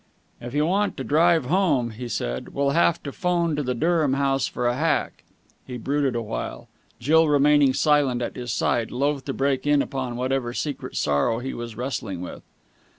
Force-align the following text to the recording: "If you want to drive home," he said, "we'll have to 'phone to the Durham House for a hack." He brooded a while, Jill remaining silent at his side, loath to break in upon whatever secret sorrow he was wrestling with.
"If 0.41 0.55
you 0.55 0.65
want 0.65 0.97
to 0.97 1.03
drive 1.03 1.45
home," 1.45 1.91
he 1.91 2.07
said, 2.07 2.55
"we'll 2.55 2.71
have 2.71 3.03
to 3.03 3.11
'phone 3.11 3.55
to 3.55 3.61
the 3.61 3.75
Durham 3.75 4.15
House 4.15 4.47
for 4.47 4.65
a 4.65 4.73
hack." 4.75 5.23
He 5.67 5.77
brooded 5.77 6.15
a 6.15 6.23
while, 6.23 6.67
Jill 6.99 7.29
remaining 7.29 7.75
silent 7.75 8.19
at 8.19 8.35
his 8.35 8.51
side, 8.51 8.89
loath 8.89 9.25
to 9.25 9.33
break 9.33 9.67
in 9.67 9.79
upon 9.79 10.15
whatever 10.15 10.55
secret 10.55 10.95
sorrow 10.97 11.37
he 11.37 11.53
was 11.53 11.77
wrestling 11.77 12.19
with. 12.21 12.41